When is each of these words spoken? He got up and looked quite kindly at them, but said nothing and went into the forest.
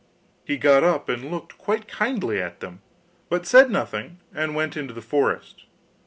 He 0.43 0.57
got 0.57 0.83
up 0.83 1.09
and 1.09 1.29
looked 1.29 1.59
quite 1.59 1.87
kindly 1.87 2.41
at 2.41 2.59
them, 2.59 2.81
but 3.29 3.45
said 3.45 3.69
nothing 3.69 4.17
and 4.33 4.55
went 4.55 4.75
into 4.75 4.95
the 4.95 4.99
forest. 5.03 5.65